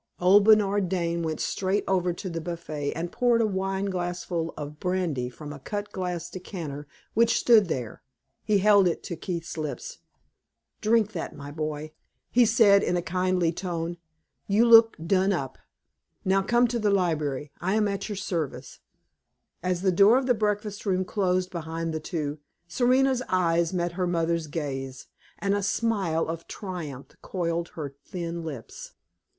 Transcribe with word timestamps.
Old 0.19 0.45
Bernard 0.45 0.89
Dane 0.89 1.21
went 1.21 1.39
straight 1.39 1.83
over 1.87 2.11
to 2.11 2.27
the 2.27 2.41
buffet 2.41 2.91
and 2.93 3.11
poured 3.11 3.39
a 3.39 3.45
wine 3.45 3.85
glassful 3.85 4.51
of 4.57 4.79
brandy 4.79 5.29
from 5.29 5.53
a 5.53 5.59
cut 5.59 5.91
glass 5.91 6.27
decanter 6.27 6.87
which 7.13 7.37
stood 7.37 7.67
there. 7.67 8.01
He 8.43 8.57
held 8.57 8.87
it 8.87 9.03
to 9.03 9.15
Keith's 9.15 9.59
lips. 9.59 9.99
"Drink 10.81 11.11
that, 11.11 11.35
my 11.35 11.51
boy," 11.51 11.91
he 12.31 12.47
said, 12.47 12.81
in 12.81 12.97
a 12.97 13.01
kindly 13.03 13.51
tone. 13.51 13.97
"You 14.47 14.65
look 14.65 14.97
done 14.97 15.31
up. 15.31 15.59
Now 16.25 16.41
come 16.41 16.67
to 16.69 16.79
the 16.79 16.89
library. 16.89 17.51
I 17.61 17.75
am 17.75 17.87
at 17.87 18.09
your 18.09 18.15
service." 18.15 18.79
As 19.61 19.83
the 19.83 19.91
door 19.91 20.17
of 20.17 20.25
the 20.25 20.33
breakfast 20.33 20.83
room 20.83 21.05
closed 21.05 21.51
behind 21.51 21.93
the 21.93 21.99
two, 21.99 22.39
Serena's 22.67 23.21
eyes 23.29 23.71
met 23.71 23.91
her 23.91 24.07
mother's 24.07 24.47
gaze, 24.47 25.05
and 25.37 25.53
a 25.53 25.61
smile 25.61 26.27
of 26.27 26.47
triumph 26.47 27.15
coiled 27.21 27.67
her 27.75 27.93
thin 28.03 28.43
lips. 28.43 28.93